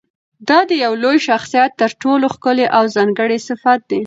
[0.49, 3.99] دا د یوه لوی شخصیت تر ټولو ښکلی او ځانګړی صفت دی.